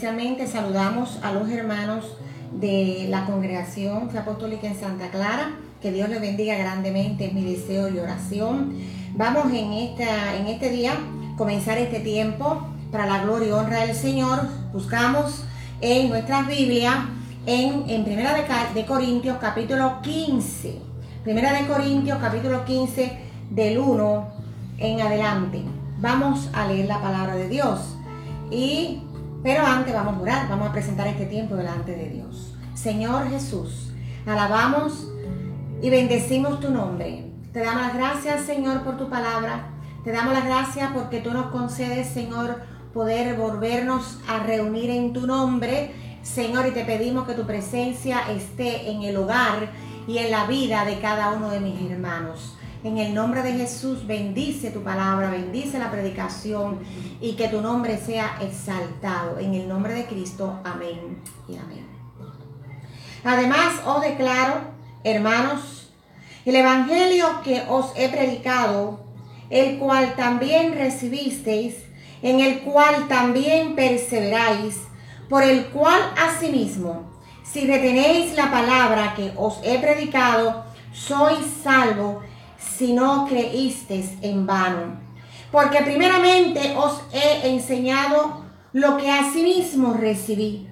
[0.00, 2.16] especialmente saludamos a los hermanos
[2.52, 5.50] de la congregación apostólica en Santa Clara.
[5.82, 8.78] Que Dios les bendiga grandemente, es mi deseo y oración.
[9.14, 10.94] Vamos en, esta, en este día
[11.36, 14.40] comenzar este tiempo para la gloria y honra del Señor.
[14.72, 15.44] Buscamos
[15.82, 16.96] en nuestras Biblias
[17.44, 20.78] en, en Primera de, de Corintios capítulo 15.
[21.24, 23.18] Primera de Corintios capítulo 15
[23.50, 24.28] del 1
[24.78, 25.60] en adelante.
[25.98, 27.98] Vamos a leer la palabra de Dios.
[28.50, 29.02] Y,
[29.42, 32.54] pero antes vamos a orar, vamos a presentar este tiempo delante de Dios.
[32.74, 33.92] Señor Jesús,
[34.26, 35.10] alabamos
[35.82, 37.30] y bendecimos tu nombre.
[37.52, 39.70] Te damos las gracias, Señor, por tu palabra.
[40.04, 42.60] Te damos las gracias porque tú nos concedes, Señor,
[42.92, 45.92] poder volvernos a reunir en tu nombre.
[46.22, 49.70] Señor, y te pedimos que tu presencia esté en el hogar
[50.06, 52.56] y en la vida de cada uno de mis hermanos.
[52.82, 56.78] En el nombre de Jesús, bendice tu palabra, bendice la predicación
[57.20, 59.38] y que tu nombre sea exaltado.
[59.38, 61.86] En el nombre de Cristo, amén y amén.
[63.22, 64.62] Además, os declaro,
[65.04, 65.90] hermanos,
[66.46, 69.00] el Evangelio que os he predicado,
[69.50, 71.74] el cual también recibisteis,
[72.22, 74.78] en el cual también perseveráis,
[75.28, 77.10] por el cual asimismo,
[77.42, 82.22] si retenéis la palabra que os he predicado, sois salvo
[82.60, 85.00] si no creísteis en vano.
[85.50, 90.68] Porque primeramente os he enseñado lo que asimismo recibí,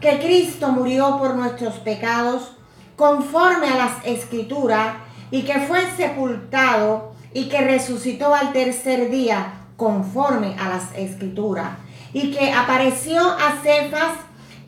[0.00, 2.52] que Cristo murió por nuestros pecados
[2.96, 4.96] conforme a las escrituras
[5.30, 11.72] y que fue sepultado y que resucitó al tercer día conforme a las escrituras
[12.12, 14.14] y que apareció a Cefas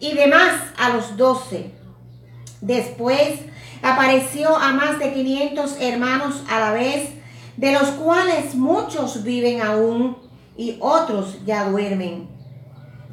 [0.01, 1.73] y demás a los doce.
[2.61, 3.41] Después
[3.83, 7.11] apareció a más de 500 hermanos a la vez,
[7.57, 10.17] de los cuales muchos viven aún
[10.57, 12.29] y otros ya duermen.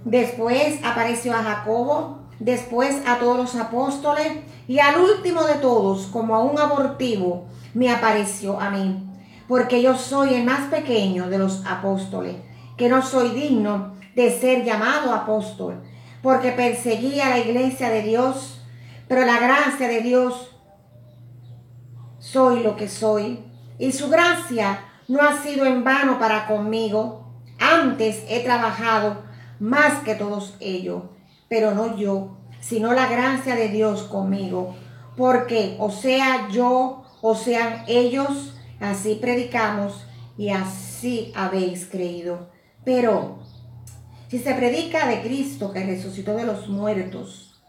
[0.03, 4.27] Después apareció a Jacobo, después a todos los apóstoles
[4.67, 9.03] y al último de todos, como a un abortivo, me apareció a mí,
[9.47, 12.35] porque yo soy el más pequeño de los apóstoles,
[12.77, 15.83] que no soy digno de ser llamado apóstol,
[16.21, 18.61] porque perseguía la iglesia de Dios,
[19.07, 20.54] pero la gracia de Dios
[22.25, 23.39] soy lo que soy,
[23.77, 27.27] y su gracia no ha sido en vano para conmigo.
[27.59, 29.23] Antes he trabajado
[29.59, 31.03] más que todos ellos,
[31.47, 34.75] pero no yo, sino la gracia de Dios conmigo,
[35.15, 42.49] porque o sea yo o sean ellos, así predicamos y así habéis creído.
[42.83, 43.37] Pero
[44.29, 47.61] si se predica de Cristo que resucitó de los muertos,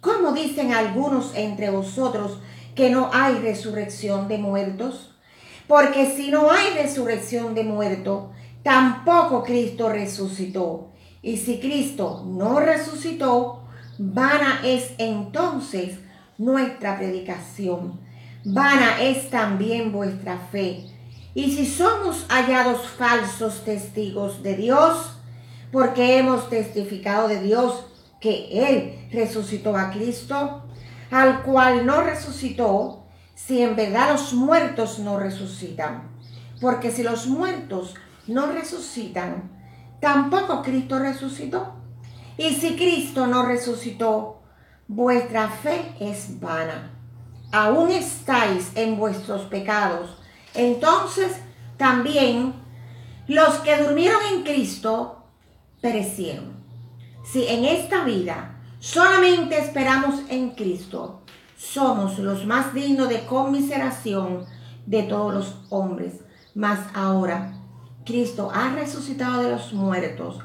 [0.00, 2.38] ¿cómo dicen algunos entre vosotros
[2.78, 5.10] que no hay resurrección de muertos?
[5.66, 8.28] Porque si no hay resurrección de muertos,
[8.62, 10.92] tampoco Cristo resucitó.
[11.20, 13.64] Y si Cristo no resucitó,
[13.98, 15.98] vana es entonces
[16.38, 17.98] nuestra predicación.
[18.44, 20.84] Vana es también vuestra fe.
[21.34, 25.18] Y si somos hallados falsos testigos de Dios,
[25.72, 27.86] porque hemos testificado de Dios
[28.20, 30.62] que Él resucitó a Cristo,
[31.10, 36.10] al cual no resucitó, si en verdad los muertos no resucitan.
[36.60, 37.94] Porque si los muertos
[38.26, 39.50] no resucitan,
[40.00, 41.74] tampoco Cristo resucitó.
[42.36, 44.42] Y si Cristo no resucitó,
[44.86, 46.92] vuestra fe es vana.
[47.52, 50.18] Aún estáis en vuestros pecados.
[50.54, 51.36] Entonces
[51.76, 52.54] también
[53.26, 55.24] los que durmieron en Cristo
[55.80, 56.64] perecieron.
[57.24, 61.22] Si en esta vida solamente esperamos en Cristo,
[61.56, 64.46] somos los más dignos de conmiseración
[64.86, 66.20] de todos los hombres.
[66.54, 67.52] Mas ahora
[68.04, 70.38] Cristo ha resucitado de los muertos,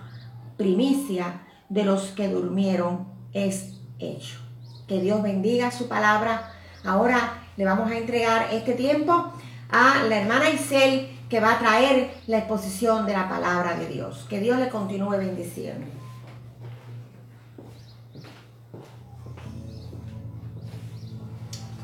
[0.57, 4.39] primicia de los que durmieron es hecho.
[4.88, 6.51] Que Dios bendiga su palabra.
[6.83, 9.31] Ahora le vamos a entregar este tiempo
[9.69, 14.25] a la hermana Isel que va a traer la exposición de la palabra de Dios.
[14.29, 15.88] Que Dios le continúe bendiciendo.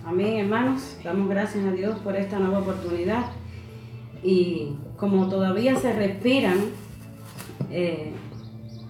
[0.09, 0.97] Amén, hermanos.
[1.03, 3.27] Damos gracias a Dios por esta nueva oportunidad.
[4.23, 6.57] Y como todavía se respiran
[7.69, 8.13] eh,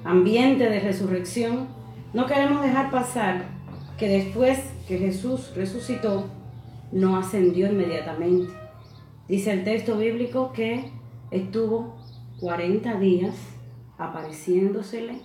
[0.06, 1.68] ambiente de resurrección,
[2.14, 3.50] no queremos dejar pasar
[3.98, 6.28] que después que Jesús resucitó,
[6.94, 8.54] no ascendió inmediatamente.
[9.28, 10.86] Dice el texto bíblico que
[11.32, 11.98] estuvo
[12.40, 13.36] 40 días
[13.98, 15.20] apareciéndosele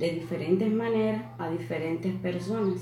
[0.00, 2.80] de diferentes maneras a diferentes personas.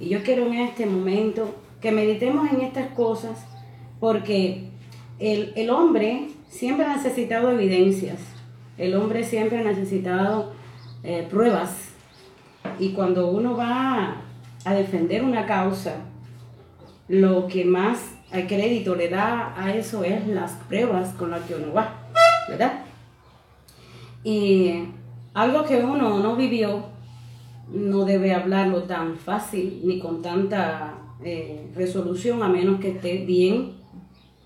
[0.00, 3.44] Y yo quiero en este momento que meditemos en estas cosas,
[3.98, 4.70] porque
[5.18, 8.20] el, hombre siempre ha necesitado evidencias.
[8.78, 10.52] el hombre siempre ha necesitado
[11.02, 11.90] eh, pruebas
[12.78, 14.16] y cuando uno va
[14.64, 15.96] a defender una causa,
[17.08, 21.54] lo que más al crédito le da a eso es las pruebas con las que
[21.56, 21.94] uno va,
[22.48, 22.84] ¿verdad?
[24.24, 24.84] Y
[25.34, 26.84] algo que uno no vivió,
[27.68, 33.72] no debe hablarlo tan fácil ni con tanta eh, resolución a menos que esté bien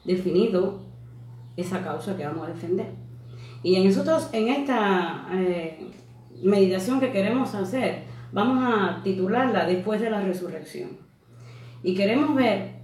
[0.04, 0.82] definido
[1.56, 2.86] esa causa que vamos a defender.
[3.62, 5.78] Y en nosotros, en esta eh,
[6.42, 8.02] meditación que queremos hacer,
[8.32, 10.90] vamos a titularla después de la resurrección.
[11.82, 12.76] Y queremos ver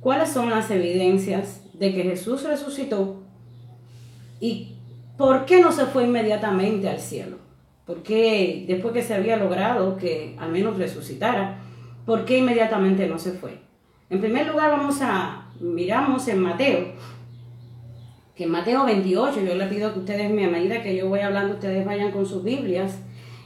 [0.00, 3.22] cuáles son las evidencias de que Jesús resucitó
[4.40, 4.76] y
[5.16, 7.36] por qué no se fue inmediatamente al cielo.
[7.86, 11.60] Porque después que se había logrado que al menos resucitara,
[12.06, 13.58] ¿por qué inmediatamente no se fue?
[14.10, 16.92] En primer lugar vamos a, miramos en Mateo,
[18.36, 21.54] que en Mateo 28, yo le pido que ustedes, a medida que yo voy hablando,
[21.54, 22.98] ustedes vayan con sus Biblias,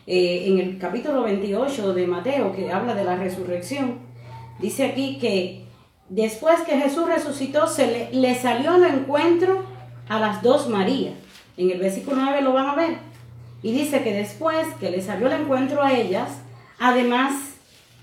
[0.06, 3.98] eh, en el capítulo 28 de Mateo, que habla de la resurrección,
[4.60, 5.64] dice aquí que
[6.08, 9.64] después que Jesús resucitó, se le, salió al encuentro
[10.08, 11.14] a las dos Marías.
[11.56, 12.98] En el versículo 9 lo van a ver.
[13.62, 16.40] Y dice que después que le salió el encuentro a ellas,
[16.78, 17.55] además,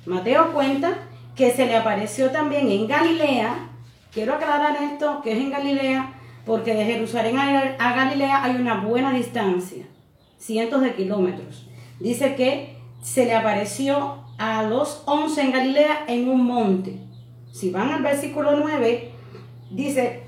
[0.05, 0.94] Mateo cuenta
[1.35, 3.69] que se le apareció también en Galilea.
[4.11, 6.13] Quiero aclarar esto, que es en Galilea,
[6.45, 9.85] porque de Jerusalén a Galilea hay una buena distancia,
[10.38, 11.67] cientos de kilómetros.
[12.00, 17.00] Dice que se le apareció a los once en Galilea en un monte.
[17.51, 19.11] Si van al versículo 9,
[19.71, 20.23] dice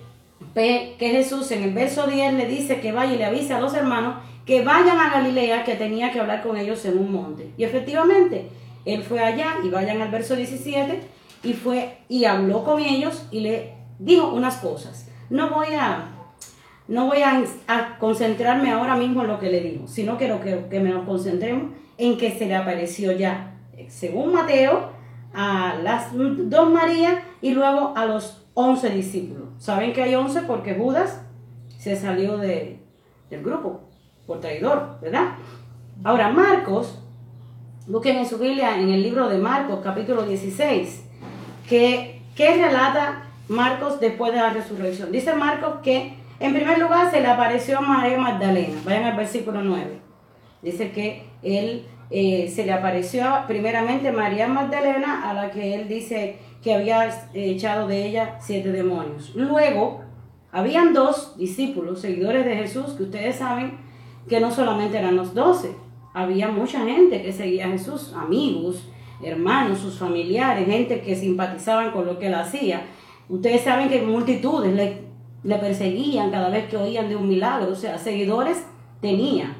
[0.53, 3.73] que Jesús en el verso 10 le dice que vaya y le avise a los
[3.73, 7.51] hermanos que vayan a Galilea, que tenía que hablar con ellos en un monte.
[7.57, 8.49] Y efectivamente,
[8.85, 11.01] él fue allá y vayan al verso 17
[11.43, 15.09] y fue y habló con ellos y le dijo unas cosas.
[15.29, 16.11] No voy a
[16.87, 20.79] no voy a, concentrarme ahora mismo en lo que le digo, sino quiero que, que
[20.79, 24.91] me concentremos en que se le apareció ya, según Mateo,
[25.33, 29.49] a las dos Marías y luego a los once discípulos.
[29.57, 31.21] Saben que hay once porque Judas
[31.77, 32.79] se salió de,
[33.29, 33.81] del grupo
[34.25, 35.35] por traidor, ¿verdad?
[36.03, 36.99] Ahora, Marcos,
[37.87, 41.03] busquen en su Biblia en el libro de Marcos, capítulo 16,
[41.69, 45.11] que, que relata Marcos después de la resurrección.
[45.11, 48.81] Dice Marcos que en primer lugar se le apareció a María Magdalena.
[48.83, 49.99] Vayan al versículo 9.
[50.61, 56.37] Dice que él eh, se le apareció primeramente María Magdalena, a la que él dice
[56.63, 59.33] que había echado de ella siete demonios.
[59.35, 60.01] Luego,
[60.51, 63.77] habían dos discípulos, seguidores de Jesús, que ustedes saben
[64.27, 65.75] que no solamente eran los doce,
[66.15, 68.87] había mucha gente que seguía a Jesús, amigos,
[69.21, 72.85] hermanos, sus familiares, gente que simpatizaban con lo que él hacía.
[73.27, 75.01] Ustedes saben que multitudes le,
[75.43, 78.63] le perseguían cada vez que oían de un milagro, o sea, seguidores
[79.01, 79.57] tenía.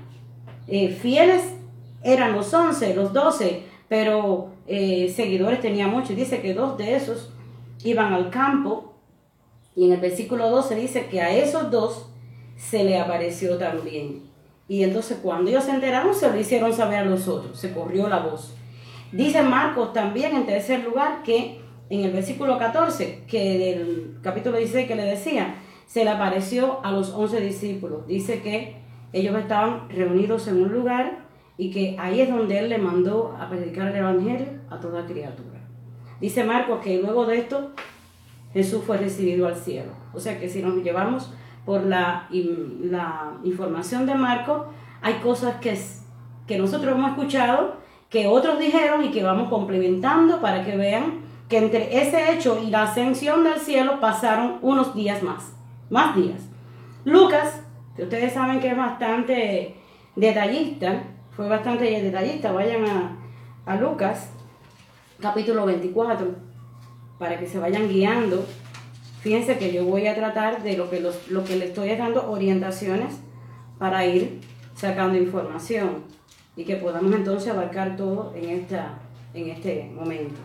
[0.69, 1.43] Eh, fieles
[2.01, 6.15] eran los 11, los 12, pero eh, seguidores tenía muchos.
[6.15, 7.33] Dice que dos de esos
[7.83, 8.93] iban al campo
[9.75, 12.09] y en el versículo 12 dice que a esos dos
[12.55, 14.34] se le apareció también.
[14.67, 18.07] Y entonces cuando ellos se enteraron se lo hicieron saber a los otros, se corrió
[18.07, 18.55] la voz.
[19.11, 24.87] Dice Marcos también en tercer lugar que en el versículo 14, que del capítulo 16
[24.87, 25.55] que le decía,
[25.85, 28.07] se le apareció a los 11 discípulos.
[28.07, 28.77] Dice que
[29.13, 31.25] ellos estaban reunidos en un lugar
[31.57, 35.59] y que ahí es donde él le mandó a predicar el Evangelio a toda criatura.
[36.19, 37.71] Dice Marcos que luego de esto
[38.53, 39.91] Jesús fue recibido al cielo.
[40.13, 41.31] O sea que si nos llevamos
[41.65, 44.67] por la, la información de Marcos,
[45.01, 45.77] hay cosas que,
[46.47, 47.77] que nosotros hemos escuchado,
[48.09, 52.69] que otros dijeron y que vamos complementando para que vean que entre ese hecho y
[52.69, 55.53] la ascensión del cielo pasaron unos días más,
[55.89, 56.41] más días.
[57.03, 57.61] Lucas,
[57.95, 59.75] que ustedes saben que es bastante
[60.15, 61.03] detallista,
[61.35, 62.51] fue bastante detallista.
[62.51, 62.85] Vayan
[63.65, 64.31] a, Lucas,
[65.19, 66.27] capítulo 24,
[67.19, 68.45] para que se vayan guiando.
[69.25, 72.29] Fíjense que yo voy a tratar de lo que, los, lo que le estoy dando
[72.29, 73.15] orientaciones
[73.79, 74.41] para ir
[74.75, 76.03] sacando información
[76.55, 78.99] y que podamos entonces abarcar todo en, esta,
[79.33, 80.35] en este momento.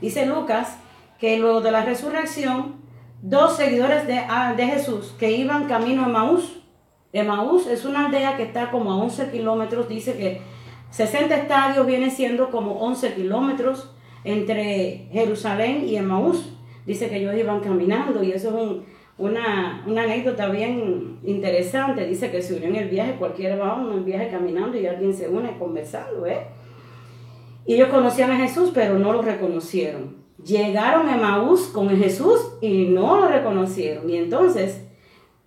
[0.00, 0.78] Dice Lucas
[1.18, 2.76] que luego de la resurrección,
[3.22, 6.60] dos seguidores de, ah, de Jesús que iban camino a Maús,
[7.12, 10.42] Emaús es una aldea que está como a 11 kilómetros, dice que
[10.92, 13.90] 60 estadios viene siendo como 11 kilómetros
[14.22, 16.54] entre Jerusalén y Emaús.
[16.86, 18.82] Dice que ellos iban caminando y eso es
[19.18, 22.06] una, anécdota bien interesante.
[22.06, 25.14] Dice que se unió en el viaje, cualquiera va en el viaje caminando y alguien
[25.14, 26.26] se une conversando.
[26.26, 26.46] ¿eh?
[27.66, 30.16] Y ellos conocían a Jesús, pero no lo reconocieron.
[30.44, 34.08] Llegaron a Emaús con Jesús y no lo reconocieron.
[34.08, 34.82] Y entonces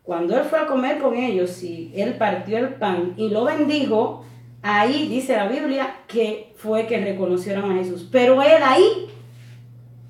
[0.03, 4.25] cuando él fue a comer con ellos y él partió el pan y lo bendijo,
[4.61, 8.09] ahí dice la Biblia que fue que reconocieron a Jesús.
[8.11, 9.07] Pero él ahí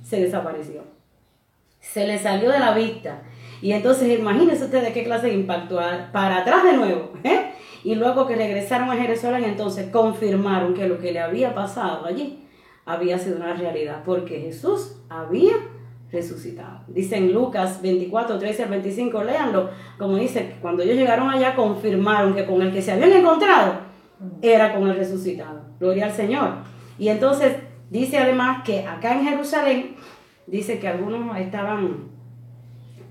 [0.01, 0.83] se desapareció.
[1.81, 3.23] Se le salió de la vista.
[3.61, 5.75] Y entonces imagínense ustedes qué clase de impacto.
[6.13, 7.11] Para atrás de nuevo.
[7.23, 7.51] ¿eh?
[7.83, 12.47] Y luego que regresaron a Jerusalén, entonces confirmaron que lo que le había pasado allí
[12.85, 14.03] había sido una realidad.
[14.05, 15.53] Porque Jesús había
[16.11, 16.81] resucitado.
[16.87, 22.33] Dice en Lucas 24, 13 al 25, léanlo, como dice, cuando ellos llegaron allá confirmaron
[22.33, 23.75] que con el que se habían encontrado
[24.41, 25.61] era con el resucitado.
[25.79, 26.49] Gloria al Señor.
[26.99, 27.55] Y entonces
[27.89, 29.95] dice además que acá en Jerusalén,
[30.47, 32.09] dice que algunos estaban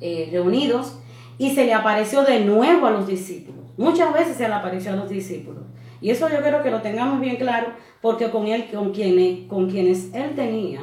[0.00, 0.98] eh, reunidos
[1.38, 3.64] y se le apareció de nuevo a los discípulos.
[3.76, 5.64] Muchas veces se le apareció a los discípulos.
[6.00, 7.68] Y eso yo quiero que lo tengamos bien claro,
[8.00, 10.80] porque con él, con quienes, con quienes él tenía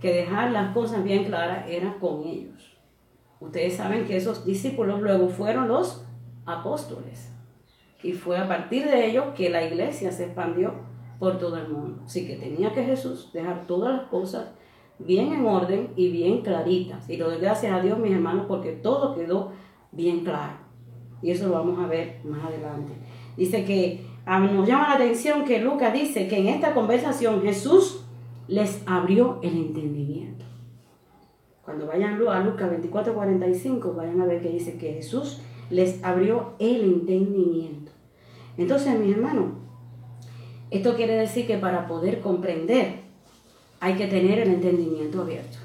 [0.00, 2.76] que dejar las cosas bien claras era con ellos.
[3.40, 6.06] Ustedes saben que esos discípulos luego fueron los
[6.46, 7.32] apóstoles.
[8.02, 10.74] Y fue a partir de ellos que la iglesia se expandió
[11.18, 12.02] por todo el mundo.
[12.04, 14.52] Así que tenía que Jesús dejar todas las cosas
[14.98, 17.08] bien en orden y bien claritas.
[17.08, 19.52] Y lo doy gracias a Dios, mis hermanos, porque todo quedó
[19.92, 20.54] bien claro.
[21.22, 22.92] Y eso lo vamos a ver más adelante.
[23.36, 28.04] Dice que nos llama la atención que Lucas dice que en esta conversación Jesús
[28.48, 30.44] les abrió el entendimiento.
[31.64, 36.52] Cuando vayan a Lucas 24, 45, vayan a ver que dice que Jesús les abrió
[36.58, 37.90] el entendimiento.
[38.56, 39.66] Entonces, mi hermano,
[40.70, 43.05] esto quiere decir que para poder comprender
[43.80, 45.58] hay que tener el entendimiento abierto.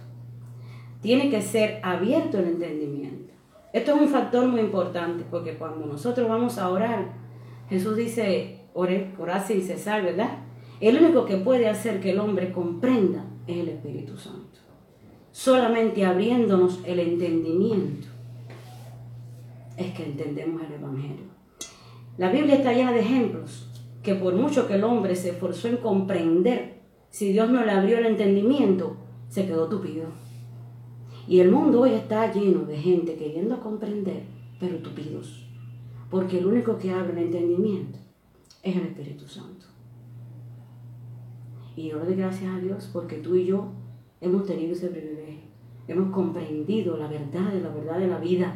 [1.02, 3.34] Tiene que ser abierto el entendimiento.
[3.74, 7.14] Esto es un factor muy importante porque cuando nosotros vamos a orar,
[7.70, 10.40] Jesús dice, ore, orad sin cesar, ¿verdad?
[10.80, 14.60] El único que puede hacer que el hombre comprenda es el Espíritu Santo.
[15.32, 18.08] Solamente abriéndonos el entendimiento
[19.78, 21.32] es que entendemos el Evangelio.
[22.18, 23.70] La Biblia está llena de ejemplos
[24.04, 26.81] que por mucho que el hombre se esforzó en comprender,
[27.12, 28.96] si Dios no le abrió el entendimiento,
[29.28, 30.06] se quedó tupido.
[31.28, 34.24] Y el mundo hoy está lleno de gente queriendo comprender,
[34.60, 35.46] pero tupidos.
[36.10, 38.00] Porque el único que abre el entendimiento
[38.64, 39.66] es el Espíritu Santo.
[41.76, 43.68] Y yo le doy gracias a Dios porque tú y yo
[44.22, 45.52] hemos tenido ese privilegio.
[45.90, 48.56] Hemos comprendido la verdad de la verdad de la vida,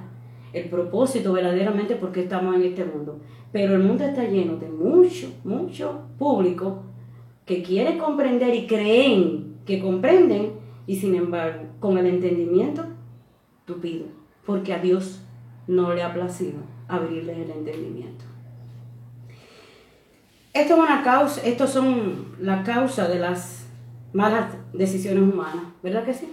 [0.53, 3.19] el propósito verdaderamente porque estamos en este mundo.
[3.51, 6.84] Pero el mundo está lleno de mucho, mucho público
[7.45, 10.53] que quiere comprender y creen que comprenden
[10.87, 12.85] y sin embargo con el entendimiento
[13.65, 14.05] tupido,
[14.45, 15.21] porque a Dios
[15.67, 18.25] no le ha placido abrirles el entendimiento.
[20.53, 23.67] Esto es una causa, estos son la causa de las
[24.13, 26.31] malas decisiones humanas, ¿verdad que sí?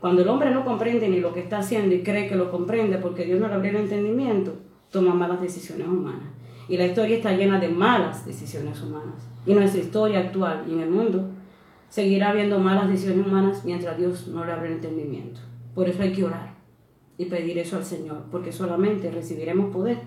[0.00, 2.98] Cuando el hombre no comprende ni lo que está haciendo y cree que lo comprende
[2.98, 4.54] porque Dios no le abrió el entendimiento,
[4.90, 6.28] toma malas decisiones humanas.
[6.68, 9.28] Y la historia está llena de malas decisiones humanas.
[9.46, 11.30] Y nuestra historia actual y en el mundo
[11.88, 15.40] seguirá habiendo malas decisiones humanas mientras Dios no le abre el entendimiento.
[15.74, 16.54] Por eso hay que orar
[17.18, 19.98] y pedir eso al Señor, porque solamente recibiremos poder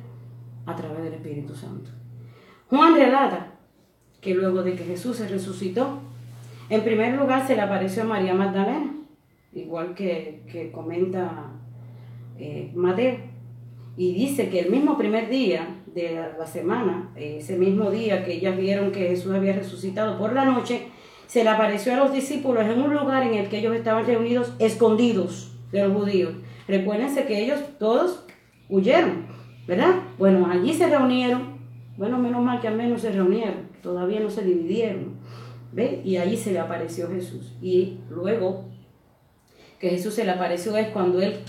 [0.66, 1.92] a través del Espíritu Santo.
[2.70, 3.54] Juan relata
[4.22, 6.00] que luego de que Jesús se resucitó,
[6.70, 8.96] en primer lugar se le apareció a María Magdalena,
[9.54, 11.52] igual que, comenta
[12.38, 13.18] eh, Mateo,
[13.96, 18.58] y dice que el mismo primer día de la semana, ese mismo día que ellas
[18.58, 20.88] vieron que Jesús había resucitado por la noche,
[21.28, 24.54] se le apareció a los discípulos en un lugar en el que ellos estaban reunidos,
[24.60, 26.34] escondidos de los judíos.
[26.68, 28.26] Recuérdense que ellos todos
[28.70, 29.28] huyeron,
[29.68, 29.96] ¿verdad?
[30.18, 31.54] Bueno, allí se reunieron
[31.96, 35.18] bueno, menos mal que al menos se reunieron, todavía no se dividieron.
[35.72, 36.02] ¿Ve?
[36.04, 37.56] Y allí se le apareció Jesús.
[37.62, 38.66] Y luego
[39.80, 41.40] que Jesús se le apareció es cuando él,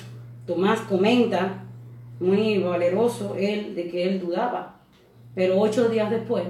[0.46, 1.63] Tomás comenta,
[2.24, 4.80] muy valeroso él, de que él dudaba.
[5.34, 6.44] Pero ocho días después,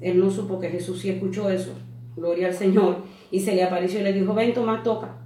[0.00, 1.72] él no supo que Jesús sí escuchó eso.
[2.16, 2.98] Gloria al Señor.
[3.30, 5.16] Y se le apareció y le dijo, ven Tomás, toca.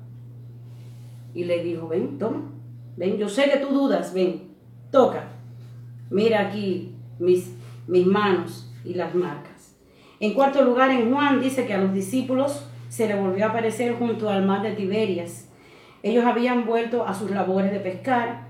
[1.35, 2.43] Y le dijo, ven, toma.
[2.97, 4.49] Ven, yo sé que tú dudas, ven,
[4.91, 5.29] toca.
[6.11, 7.51] Mira aquí mis
[7.87, 9.77] mis manos y las marcas.
[10.21, 13.95] En cuarto lugar, en Juan dice que a los discípulos se le volvió a aparecer
[13.99, 15.49] junto al mar de Tiberias.
[16.03, 18.46] Ellos habían vuelto a sus labores de pescar.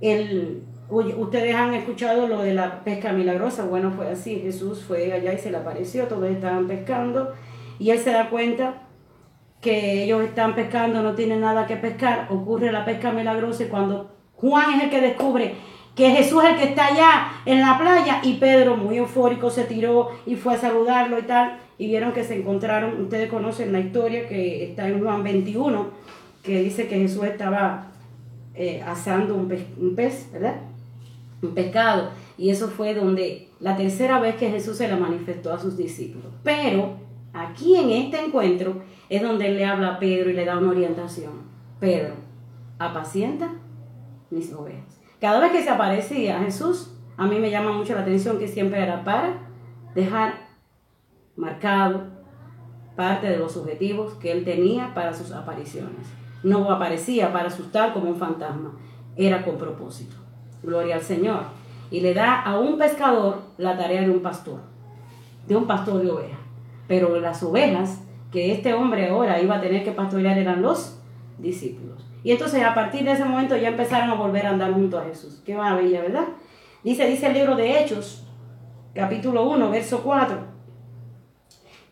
[0.00, 3.64] El, ustedes han escuchado lo de la pesca milagrosa.
[3.64, 4.40] Bueno, fue así.
[4.40, 6.08] Jesús fue allá y se le apareció.
[6.08, 7.32] Todos estaban pescando.
[7.78, 8.82] Y él se da cuenta
[9.60, 12.28] que ellos están pescando, no tienen nada que pescar.
[12.30, 15.54] Ocurre la pesca milagrosa y cuando Juan es el que descubre
[15.94, 19.64] que Jesús es el que está allá en la playa y Pedro muy eufórico se
[19.64, 23.80] tiró y fue a saludarlo y tal y vieron que se encontraron, ustedes conocen la
[23.80, 25.88] historia que está en Juan 21
[26.42, 27.88] que dice que Jesús estaba
[28.54, 29.48] eh, asando un
[29.94, 30.60] pez, ¿verdad?
[31.42, 32.10] Un pescado.
[32.36, 36.32] Y eso fue donde la tercera vez que Jesús se la manifestó a sus discípulos.
[36.42, 36.96] Pero
[37.32, 40.70] aquí en este encuentro es donde él le habla a Pedro y le da una
[40.70, 41.32] orientación.
[41.78, 42.14] Pedro,
[42.78, 43.50] apacienta
[44.30, 45.00] mis ovejas.
[45.20, 48.82] Cada vez que se aparecía Jesús, a mí me llama mucho la atención que siempre
[48.82, 49.38] era para
[49.94, 50.34] dejar
[51.36, 52.04] marcado
[52.96, 56.06] parte de los objetivos que él tenía para sus apariciones.
[56.42, 58.72] No aparecía para asustar como un fantasma,
[59.16, 60.16] era con propósito.
[60.62, 61.42] Gloria al Señor.
[61.90, 64.60] Y le da a un pescador la tarea de un pastor,
[65.46, 66.38] de un pastor de ovejas.
[66.86, 70.98] Pero las ovejas que este hombre ahora iba a tener que pastorear eran los
[71.38, 72.06] discípulos.
[72.22, 75.04] Y entonces a partir de ese momento ya empezaron a volver a andar junto a
[75.04, 75.42] Jesús.
[75.44, 76.24] Qué maravilla, ¿verdad?
[76.84, 78.24] Dice, dice el libro de Hechos,
[78.94, 80.38] capítulo 1, verso 4,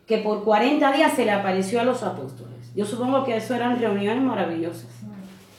[0.05, 2.48] que por 40 días se le apareció a los apóstoles.
[2.75, 4.89] Yo supongo que eso eran reuniones maravillosas.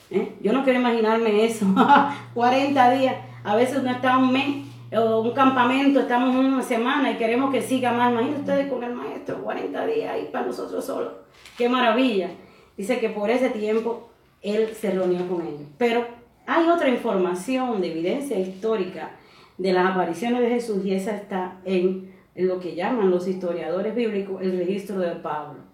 [0.09, 0.33] ¿eh?
[0.41, 1.65] Yo no quiero imaginarme eso.
[2.33, 7.15] 40 días, a veces uno está un mes o un campamento, estamos una semana y
[7.15, 8.11] queremos que siga más.
[8.11, 11.13] Imagínense ustedes con el maestro, 40 días ahí para nosotros solos.
[11.57, 12.29] Qué maravilla.
[12.77, 14.09] Dice que por ese tiempo
[14.41, 15.67] él se reunió con ellos.
[15.77, 16.05] Pero
[16.45, 19.11] hay otra información de evidencia histórica
[19.57, 24.41] de las apariciones de Jesús y esa está en lo que llaman los historiadores bíblicos
[24.41, 25.70] el registro de Pablo.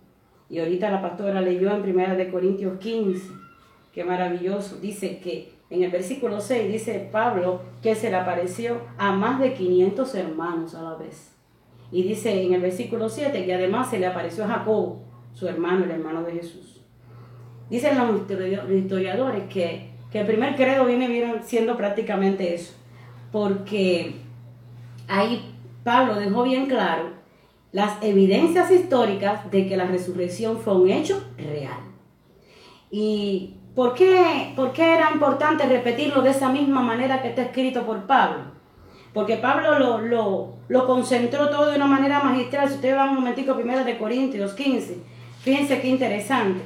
[0.49, 3.33] Y ahorita la pastora leyó en Primera de Corintios 15,
[3.93, 9.11] qué maravilloso, dice que en el versículo 6 dice Pablo que se le apareció a
[9.11, 11.33] más de 500 hermanos a la vez.
[11.91, 14.99] Y dice en el versículo 7 que además se le apareció a Jacob,
[15.33, 16.81] su hermano, el hermano de Jesús.
[17.69, 18.21] Dicen los
[18.71, 22.73] historiadores que, que el primer credo viene siendo prácticamente eso,
[23.31, 24.15] porque
[25.09, 27.16] ahí Pablo dejó bien claro
[27.77, 31.77] las evidencias históricas de que la resurrección fue un hecho real.
[32.89, 37.85] ¿Y por qué, por qué era importante repetirlo de esa misma manera que está escrito
[37.85, 38.45] por Pablo?
[39.13, 42.67] Porque Pablo lo, lo, concentró todo de una manera magistral.
[42.67, 44.97] Si ustedes van un momentico primero de Corintios 15,
[45.41, 46.61] fíjense qué interesante.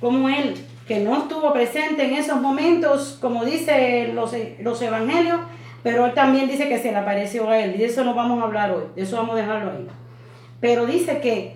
[0.00, 0.54] Como él,
[0.88, 5.40] que no estuvo presente en esos momentos, como dice los, los evangelios,
[5.82, 7.74] pero él también dice que se le apareció a él.
[7.74, 9.86] Y de eso no vamos a hablar hoy, de eso vamos a dejarlo ahí.
[10.66, 11.52] Pero dice que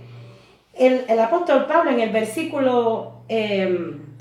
[0.73, 3.67] el, apóstol Pablo en el versículo 3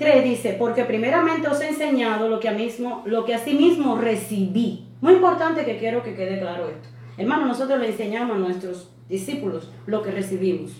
[0.00, 3.54] em, dice, porque primeramente os he enseñado lo que, a mismo, lo que a sí
[3.54, 4.88] mismo recibí.
[5.00, 6.88] Muy importante que quiero que quede claro esto.
[7.16, 10.72] Hermano, nosotros le enseñamos a nuestros discípulos lo que recibimos.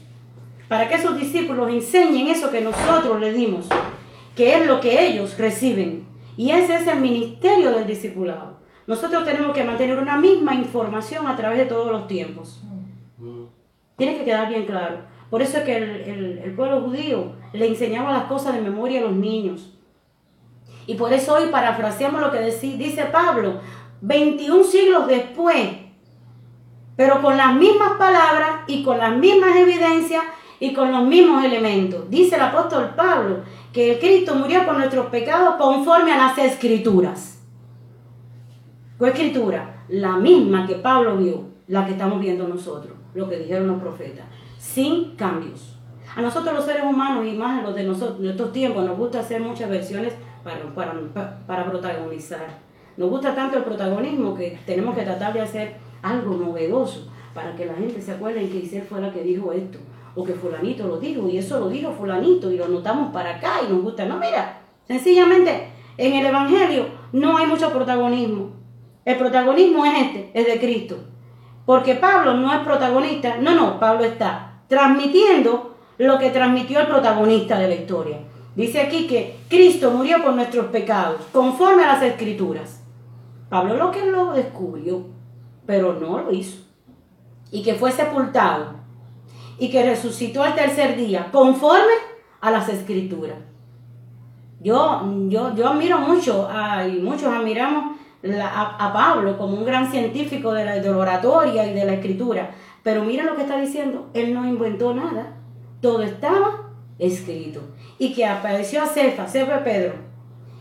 [0.67, 3.69] Para que esos discípulos enseñen eso que nosotros les dimos,
[4.35, 6.05] que es lo que ellos reciben.
[6.37, 8.59] Y ese es el ministerio del discipulado.
[8.89, 12.60] Nosotros tenemos que mantener una misma información a través de todos los tiempos.
[14.01, 15.01] Tiene que quedar bien claro.
[15.29, 19.13] Por eso es que el, pueblo judío le enseñaba las cosas de memoria a los
[19.13, 19.75] niños.
[20.87, 23.61] Y por eso hoy parafraseamos lo que dice Pablo,
[24.01, 25.69] 21 siglos después,
[26.97, 30.25] pero con las mismas palabras y con las mismas evidencias
[30.61, 32.09] y con los mismos elementos.
[32.09, 37.43] Dice el apóstol Pablo que el Cristo murió por nuestros pecados conforme a las escrituras.
[38.99, 39.85] ¿Qué escritura?
[39.91, 44.27] La misma que Pablo vio, la que estamos viendo nosotros, lo que dijeron los profetas,
[44.59, 45.77] sin cambios.
[46.17, 48.99] A nosotros los seres humanos y más a los de nosotros, de estos tiempos, nos
[48.99, 52.59] gusta hacer muchas versiones para, para, para protagonizar.
[52.97, 57.67] Nos gusta tanto el protagonismo que tenemos que tratar de hacer algo novedoso para que
[57.67, 59.79] la gente se acuerde que Isel fue la que dijo esto
[60.15, 63.61] o que fulanito lo dijo y eso lo dijo fulanito y lo notamos para acá
[63.67, 64.05] y nos gusta.
[64.07, 68.51] No, mira, sencillamente en el Evangelio no hay mucho protagonismo.
[69.05, 70.99] El protagonismo es este, es de Cristo.
[71.65, 77.59] Porque Pablo no es protagonista, no, no, Pablo está transmitiendo lo que transmitió el protagonista
[77.59, 78.19] de la historia.
[78.57, 82.83] Dice aquí que Cristo murió por nuestros pecados, conforme a las escrituras.
[83.49, 85.07] Pablo lo que lo descubrió,
[85.67, 86.59] pero no lo hizo.
[87.51, 88.81] Y que fue sepultado
[89.59, 91.93] y que resucitó al tercer día, conforme
[92.41, 93.37] a las escrituras.
[94.61, 96.49] Yo, yo, yo admiro mucho,
[96.89, 101.85] y muchos admiramos a, Pablo como un gran científico de la, de oratoria y de
[101.85, 102.51] la escritura.
[102.83, 105.37] Pero mira lo que está diciendo, él no inventó nada,
[105.81, 107.61] todo estaba escrito.
[107.99, 109.95] Y que apareció a Cefa, Cefa Pedro,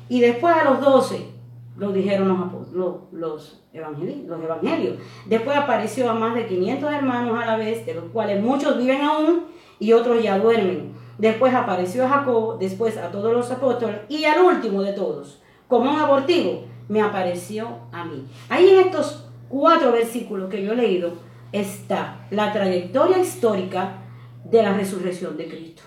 [0.10, 1.30] y después a los doce,
[1.78, 4.98] lo dijeron los, los, los, evangelios, los evangelios.
[5.28, 9.02] Después apareció a más de 500 hermanos a la vez, de los cuales muchos viven
[9.02, 9.46] aún
[9.80, 10.94] y otros ya duermen.
[11.18, 15.92] Después apareció a Jacob, después a todos los apóstoles y al último de todos, como
[15.92, 18.26] un abortivo, me apareció a mí.
[18.50, 21.14] Ahí en estos cuatro versículos que yo he leído
[21.52, 24.00] está la trayectoria histórica
[24.44, 25.84] de la resurrección de Cristo.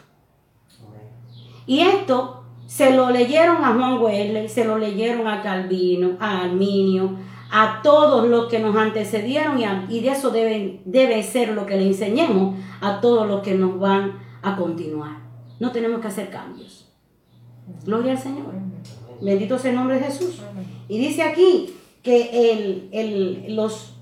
[1.66, 7.18] Y esto Se lo leyeron a Juan Wesley, se lo leyeron a Calvino, a Arminio,
[7.50, 11.76] a todos los que nos antecedieron y, y de eso debe, debe ser lo que
[11.76, 15.18] le enseñemos a todos los que nos van a continuar.
[15.60, 16.90] No tenemos que hacer cambios.
[17.84, 18.54] Gloria al Señor.
[19.22, 20.42] Bendito sea el nombre de Jesús.
[20.88, 23.94] Y dice aquí que el, el, los,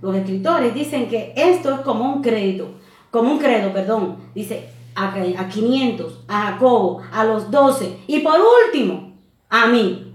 [0.00, 2.68] los escritores dicen que esto es como un crédito,
[3.10, 4.16] como un credo, perdón.
[4.34, 9.12] Dice a, a 500, a Jacobo, a los 12 y por último
[9.50, 10.14] a mí.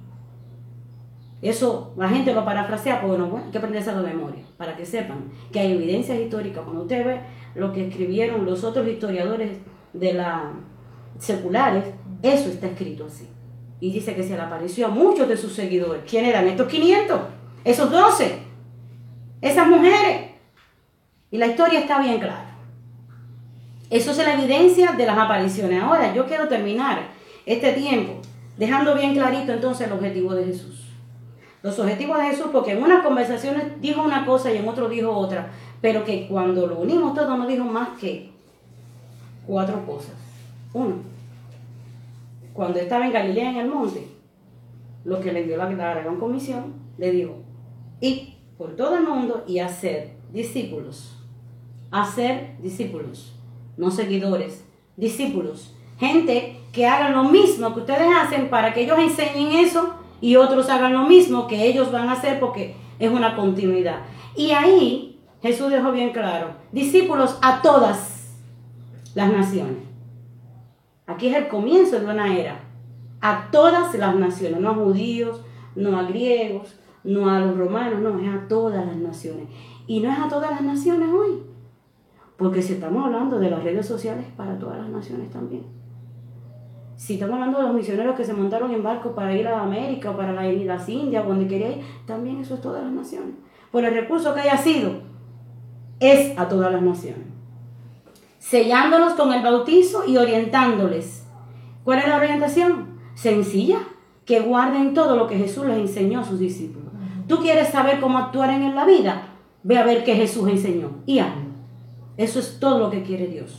[1.41, 5.31] Eso la gente lo parafrasea, porque bueno, hay que aprenderse de memoria, para que sepan
[5.53, 6.63] que hay evidencias históricas.
[6.63, 7.21] Cuando usted ve
[7.55, 9.57] lo que escribieron los otros historiadores
[9.93, 10.51] de la
[11.17, 11.85] seculares,
[12.21, 13.29] eso está escrito así.
[13.79, 16.03] Y dice que se le apareció a muchos de sus seguidores.
[16.07, 17.19] ¿Quién eran estos 500?
[17.63, 18.39] Esos 12.
[19.41, 20.31] Esas mujeres.
[21.31, 22.57] Y la historia está bien clara.
[23.89, 25.81] Eso es la evidencia de las apariciones.
[25.81, 27.07] Ahora, yo quiero terminar
[27.45, 28.21] este tiempo
[28.57, 30.85] dejando bien clarito entonces el objetivo de Jesús.
[31.63, 35.11] Los objetivos de Jesús, porque en unas conversaciones dijo una cosa y en otro dijo
[35.11, 35.49] otra,
[35.81, 38.31] pero que cuando lo unimos todo no dijo más que
[39.47, 40.13] cuatro cosas.
[40.73, 40.97] Uno,
[42.59, 44.05] cuando estaba en Galilea en el monte,
[45.05, 47.37] lo que le dio la, gran comisión, le dijo,
[48.01, 51.23] ir por todo el mundo y hacer discípulos.
[51.89, 53.33] Hacer discípulos,
[53.77, 54.65] no seguidores,
[54.97, 55.73] discípulos.
[55.99, 60.67] Gente que hagan lo mismo que ustedes hacen para que ellos enseñen eso y otros
[60.67, 64.01] hagan lo mismo que ellos van a hacer porque es una continuidad.
[64.35, 68.35] Y ahí Jesús dejó bien claro, discípulos a todas
[69.15, 69.88] las naciones.
[71.09, 72.59] Aquí es el comienzo de una era.
[73.19, 75.41] A todas las naciones, no a judíos,
[75.75, 79.47] no a griegos, no a los romanos, no, es a todas las naciones.
[79.87, 81.41] Y no es a todas las naciones hoy,
[82.37, 85.63] porque si estamos hablando de las redes sociales, para todas las naciones también.
[86.95, 90.15] Si estamos hablando de los misioneros que se montaron en barcos para ir a América,
[90.15, 93.33] para la, las Indias, donde quería ir, también eso es todas las naciones.
[93.71, 94.91] Por el recurso que haya sido,
[95.99, 97.38] es a todas las naciones
[98.39, 101.25] sellándolos con el bautizo y orientándoles.
[101.83, 102.99] ¿Cuál es la orientación?
[103.13, 103.79] Sencilla,
[104.25, 106.89] que guarden todo lo que Jesús les enseñó a sus discípulos.
[107.27, 109.33] ¿Tú quieres saber cómo actuar en la vida?
[109.61, 111.49] Ve a ver qué Jesús enseñó y hazlo.
[112.17, 113.57] Eso es todo lo que quiere Dios.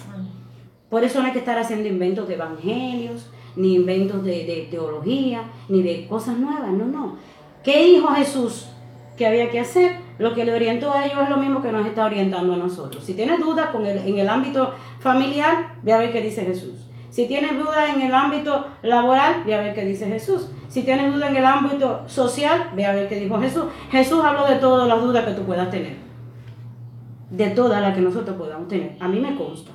[0.88, 5.44] Por eso no hay que estar haciendo inventos de evangelios, ni inventos de, de teología,
[5.68, 6.72] ni de cosas nuevas.
[6.72, 7.16] No, no.
[7.62, 8.66] ¿Qué dijo Jesús
[9.16, 10.09] que había que hacer?
[10.20, 13.02] Lo que le orientó a ellos es lo mismo que nos está orientando a nosotros.
[13.02, 16.74] Si tienes dudas en el ámbito familiar, ve a ver qué dice Jesús.
[17.08, 20.50] Si tienes dudas en el ámbito laboral, ve a ver qué dice Jesús.
[20.68, 23.64] Si tienes dudas en el ámbito social, ve a ver qué dijo Jesús.
[23.90, 25.96] Jesús habló de todas las dudas que tú puedas tener.
[27.30, 28.96] De todas las que nosotros podamos tener.
[29.00, 29.72] A mí me consta.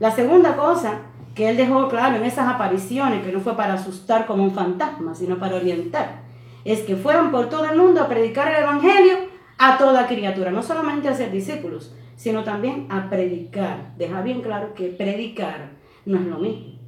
[0.00, 1.02] La segunda cosa
[1.36, 5.14] que él dejó claro en esas apariciones, que no fue para asustar como un fantasma,
[5.14, 6.22] sino para orientar,
[6.64, 9.29] es que fueron por todo el mundo a predicar el Evangelio
[9.62, 13.94] a toda criatura, no solamente a ser discípulos, sino también a predicar.
[13.98, 15.72] Deja bien claro que predicar
[16.06, 16.78] no es lo mismo.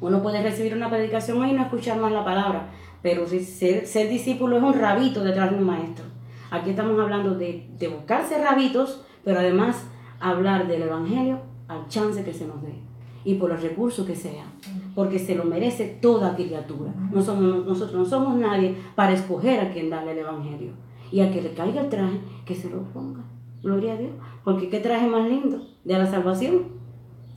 [0.00, 2.70] Uno puede recibir una predicación hoy y no escuchar más la palabra,
[3.02, 6.06] pero ser, ser discípulo es un rabito detrás de un maestro.
[6.50, 9.86] Aquí estamos hablando de, de buscarse rabitos, pero además
[10.20, 12.78] hablar del Evangelio al chance que se nos dé
[13.26, 14.46] y por los recursos que sean,
[14.94, 16.94] porque se lo merece toda criatura.
[17.12, 20.72] No somos, nosotros no somos nadie para escoger a quien darle el Evangelio
[21.14, 23.20] y a que le caiga el traje, que se lo ponga.
[23.62, 24.10] Gloria a Dios.
[24.42, 26.64] Porque qué traje más lindo de la salvación.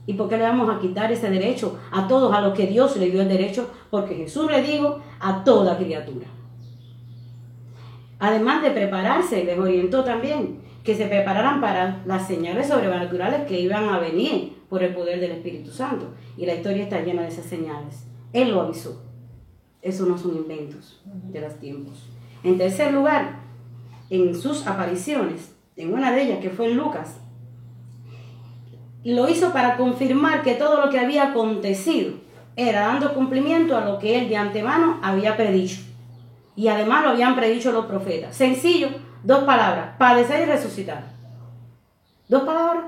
[0.04, 2.96] ¿Y por qué le vamos a quitar ese derecho a todos a los que Dios
[2.96, 3.70] le dio el derecho?
[3.88, 6.26] Porque Jesús le dijo a toda criatura.
[8.18, 13.90] Además de prepararse, les orientó también que se prepararan para las señales sobrenaturales que iban
[13.90, 16.14] a venir por el poder del Espíritu Santo.
[16.36, 18.08] Y la historia está llena de esas señales.
[18.32, 19.04] Él lo avisó.
[19.82, 22.08] Eso no son inventos de los tiempos.
[22.42, 23.47] En tercer lugar,
[24.10, 27.16] en sus apariciones, en una de ellas que fue en Lucas,
[29.04, 32.14] lo hizo para confirmar que todo lo que había acontecido
[32.56, 35.80] era dando cumplimiento a lo que él de antemano había predicho.
[36.56, 38.36] Y además lo habían predicho los profetas.
[38.36, 38.88] Sencillo,
[39.22, 41.04] dos palabras, padecer y resucitar.
[42.28, 42.84] Dos palabras,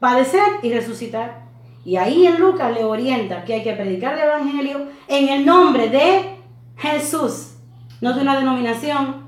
[0.00, 1.42] padecer y resucitar.
[1.84, 5.88] Y ahí en Lucas le orienta que hay que predicar el Evangelio en el nombre
[5.88, 6.36] de
[6.76, 7.54] Jesús,
[8.00, 9.21] no de una denominación,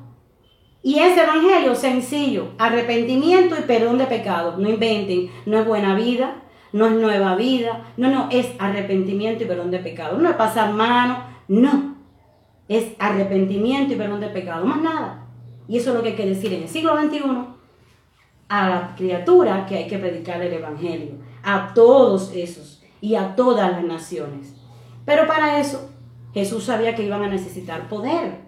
[0.85, 4.59] y ese evangelio sencillo, arrepentimiento y perdón de pecados.
[4.59, 6.43] No inventen, no es buena vida,
[6.75, 10.21] no es nueva vida, no, no, es arrepentimiento y perdón de pecados.
[10.21, 11.97] No es pasar mano, no.
[12.69, 15.27] Es arrepentimiento y perdón de pecados, más nada.
[15.67, 17.23] Y eso es lo que hay que decir en el siglo XXI
[18.51, 23.73] a la criatura que hay que predicar el evangelio, a todos esos y a todas
[23.73, 24.55] las naciones.
[25.07, 25.89] Pero para eso
[26.35, 28.45] Jesús sabía que iban a necesitar poder.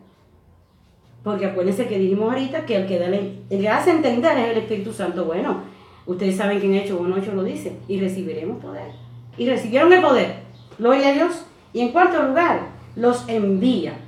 [1.26, 4.92] Porque acuérdense que dijimos ahorita que el que, da el hace entender es el Espíritu
[4.92, 5.24] Santo.
[5.24, 5.60] Bueno,
[6.06, 8.92] ustedes saben que en Hechos 1.8 lo dice, y recibiremos poder.
[9.36, 10.36] Y recibieron el poder.
[10.78, 11.44] Gloria a Dios.
[11.72, 13.98] Y en cuarto lugar, los envía.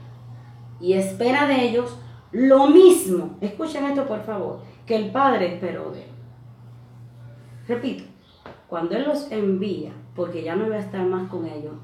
[0.81, 1.99] Y espera de ellos
[2.31, 3.37] lo mismo.
[3.41, 6.11] Escuchen esto por favor, que el Padre esperó de él.
[7.67, 8.05] Repito,
[8.69, 11.75] cuando Él los envía, porque ya no va a estar más con ellos,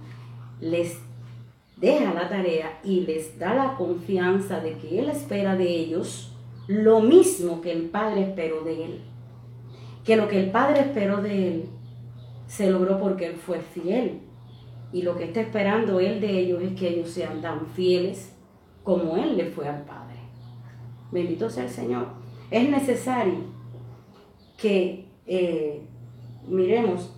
[0.61, 0.97] les
[1.77, 6.33] deja la tarea y les da la confianza de que Él espera de ellos
[6.67, 9.01] lo mismo que el Padre esperó de Él.
[10.05, 11.65] Que lo que el Padre esperó de Él
[12.47, 14.21] se logró porque Él fue fiel.
[14.93, 18.35] Y lo que está esperando Él de ellos es que ellos sean tan fieles
[18.83, 20.19] como Él le fue al Padre.
[21.11, 22.07] Bendito sea el Señor.
[22.51, 23.55] Es necesario
[24.57, 25.83] que eh,
[26.49, 27.15] miremos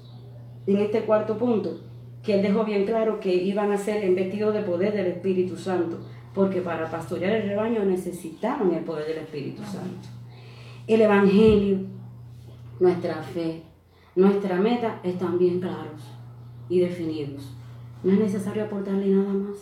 [0.67, 1.86] en este cuarto punto
[2.27, 5.97] que él dejó bien claro que iban a ser investidos de poder del Espíritu Santo,
[6.35, 10.09] porque para pastorear el rebaño necesitaban el poder del Espíritu Santo.
[10.89, 11.79] El Evangelio,
[12.81, 13.63] nuestra fe,
[14.17, 16.03] nuestra meta están bien claros
[16.69, 17.55] y definidos.
[18.03, 19.59] No es necesario aportarle nada más.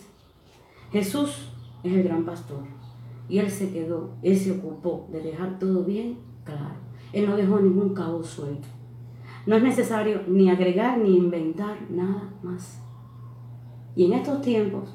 [0.91, 1.51] Jesús
[1.83, 2.63] es el gran pastor
[3.29, 6.77] y él se quedó, él se ocupó de dejar todo bien claro.
[7.13, 8.67] Él no dejó ningún cabo suelto.
[9.45, 12.81] No es necesario ni agregar ni inventar nada más.
[13.95, 14.93] Y en estos tiempos,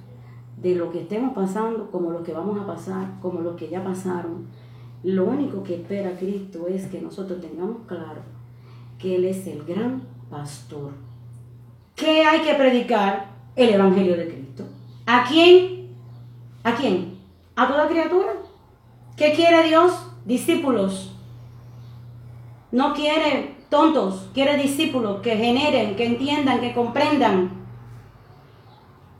[0.57, 3.83] de lo que estemos pasando, como lo que vamos a pasar, como lo que ya
[3.83, 4.49] pasaron,
[5.03, 8.21] lo único que espera Cristo es que nosotros tengamos claro
[8.99, 10.93] que Él es el gran pastor.
[11.97, 13.31] ¿Qué hay que predicar?
[13.57, 14.65] El Evangelio de Cristo.
[15.07, 15.89] ¿A quién?
[16.63, 17.19] ¿A quién?
[17.57, 18.33] ¿A toda criatura?
[19.17, 19.93] ¿Qué quiere Dios?
[20.25, 21.17] Discípulos.
[22.71, 27.51] No quiere tontos, quiere discípulos que generen, que entiendan, que comprendan.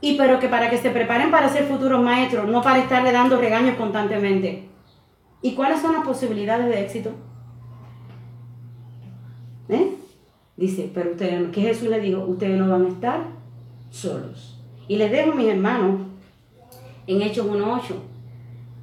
[0.01, 3.37] Y pero que para que se preparen para ser futuros maestros, no para estarle dando
[3.37, 4.67] regaños constantemente.
[5.41, 7.11] ¿Y cuáles son las posibilidades de éxito?
[9.69, 9.95] ¿Eh?
[10.57, 13.23] Dice, pero ustedes, que Jesús le dijo, ustedes no van a estar
[13.89, 14.59] solos.
[14.87, 16.01] Y les dejo, mis hermanos,
[17.07, 17.93] en Hechos 1.8,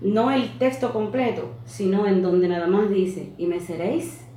[0.01, 4.28] no el texto completo, sino en donde nada más dice, y me seréis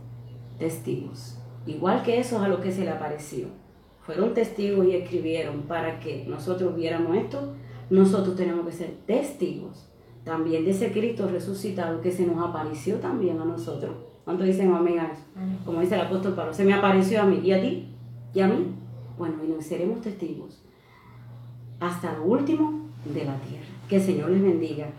[0.62, 1.38] testigos.
[1.66, 3.48] Igual que eso a lo que se le apareció.
[4.04, 7.56] Fueron testigos y escribieron para que nosotros viéramos esto.
[7.90, 9.90] Nosotros tenemos que ser testigos
[10.24, 13.92] también de ese Cristo resucitado que se nos apareció también a nosotros.
[14.24, 15.24] ¿Cuántos dicen amén a eso?
[15.66, 17.88] Como dice el apóstol Pablo, se me apareció a mí y a ti
[18.34, 18.68] y a mí.
[19.18, 20.64] Bueno, y nos seremos testigos
[21.80, 23.66] hasta lo último de la tierra.
[23.90, 24.90] Que el Señor les bendiga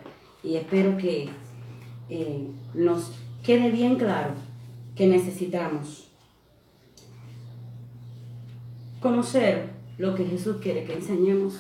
[0.43, 1.29] y espero que
[2.09, 3.13] eh, nos
[3.45, 4.35] quede bien claro
[4.97, 6.09] que necesitamos.
[9.01, 11.59] Conocer lo que Jesús quiere que enseñemos,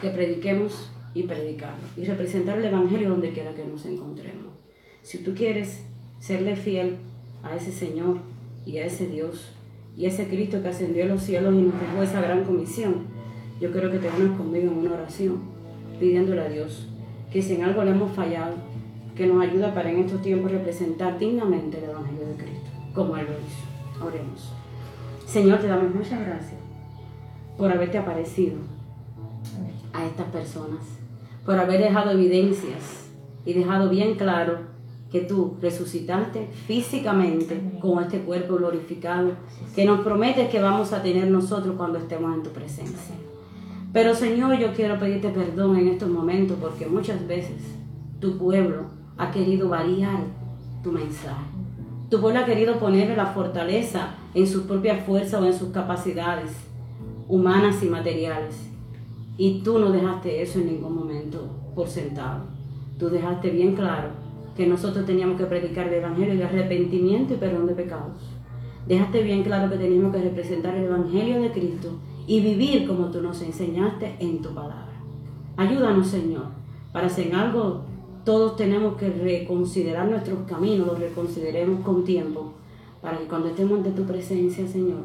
[0.00, 1.84] que prediquemos y predicarlo.
[1.96, 4.52] Y representar el Evangelio donde quiera que nos encontremos.
[5.02, 5.82] Si tú quieres
[6.18, 6.96] serle fiel
[7.42, 8.18] a ese Señor
[8.66, 9.52] y a ese Dios
[9.96, 13.06] y a ese Cristo que ascendió a los cielos y nos dejó esa gran comisión,
[13.60, 15.40] yo creo que te unas conmigo en una oración,
[15.98, 16.86] pidiéndole a Dios
[17.32, 18.54] que si en algo le hemos fallado,
[19.20, 23.26] que nos ayuda para en estos tiempos representar dignamente el Evangelio de Cristo, como Él
[23.26, 24.02] lo hizo.
[24.06, 24.50] Oremos.
[25.26, 26.58] Señor, te damos muchas gracias
[27.58, 28.54] por haberte aparecido
[29.92, 30.80] a estas personas,
[31.44, 33.10] por haber dejado evidencias
[33.44, 34.60] y dejado bien claro
[35.12, 39.32] que tú resucitaste físicamente con este cuerpo glorificado,
[39.74, 43.16] que nos prometes que vamos a tener nosotros cuando estemos en tu presencia.
[43.92, 47.58] Pero Señor, yo quiero pedirte perdón en estos momentos porque muchas veces
[48.18, 50.20] tu pueblo ha querido variar
[50.82, 51.44] tu mensaje.
[52.08, 56.50] Tu pueblo ha querido ponerle la fortaleza en sus propias fuerzas o en sus capacidades
[57.28, 58.70] humanas y materiales.
[59.36, 62.44] Y tú no dejaste eso en ningún momento por sentado.
[62.98, 64.08] Tú dejaste bien claro
[64.56, 68.22] que nosotros teníamos que predicar el Evangelio de arrepentimiento y perdón de pecados.
[68.88, 71.90] Dejaste bien claro que teníamos que representar el Evangelio de Cristo
[72.26, 74.88] y vivir como tú nos enseñaste en tu palabra.
[75.58, 76.46] Ayúdanos, Señor,
[76.90, 77.89] para hacer algo
[78.30, 82.52] todos tenemos que reconsiderar nuestros caminos, los reconsideremos con tiempo,
[83.02, 85.00] para que cuando estemos ante tu presencia, Señor,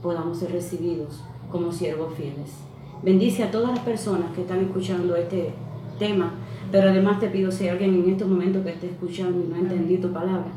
[0.00, 2.58] podamos ser recibidos como siervos fieles.
[3.02, 5.52] Bendice a todas las personas que están escuchando este
[5.98, 6.34] tema,
[6.70, 9.58] pero además te pido, si alguien en estos momentos que esté escuchando y no ha
[9.58, 10.52] entendido tu palabra,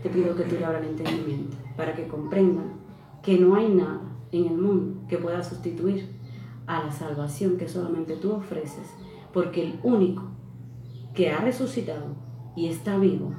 [0.00, 2.74] te pido que tú le abras el entendimiento, para que comprendan
[3.20, 6.06] que no hay nada en el mundo que pueda sustituir
[6.68, 8.94] a la salvación que solamente tú ofreces,
[9.32, 10.37] porque el único
[11.18, 12.14] que ha resucitado
[12.54, 13.34] y está vivo,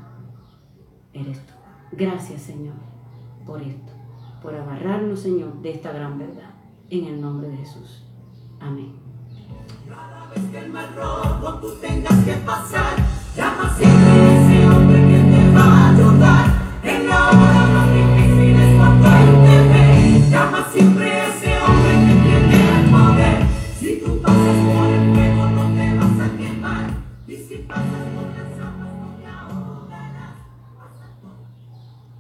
[1.14, 1.54] eres tú.
[1.94, 2.74] Gracias, Señor,
[3.46, 3.94] por esto,
[4.42, 6.52] por agarrarnos, Señor, de esta gran verdad.
[6.90, 8.04] En el nombre de Jesús.
[8.60, 8.96] Amén.